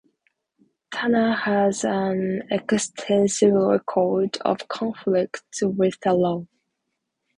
[0.91, 6.47] Tanner has an extensive record of conflicts with the law.